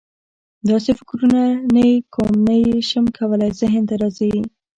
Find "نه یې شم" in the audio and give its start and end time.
2.47-3.05